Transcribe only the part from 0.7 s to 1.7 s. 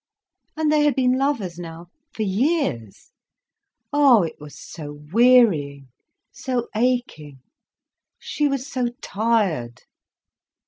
they had been lovers